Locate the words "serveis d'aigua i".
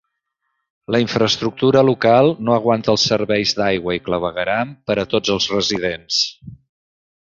3.11-4.01